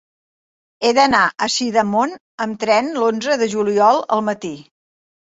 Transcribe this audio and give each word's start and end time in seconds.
He 0.87 0.93
d'anar 0.99 1.19
a 1.45 1.49
Sidamon 1.55 2.15
amb 2.45 2.57
tren 2.63 2.89
l'onze 2.97 3.37
de 3.43 3.51
juliol 3.53 4.01
al 4.17 4.25
matí. 4.31 4.53